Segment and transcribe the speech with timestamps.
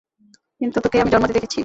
[0.61, 1.59] কিন্তু তোকে আমি জন্মাতে দেখেছি।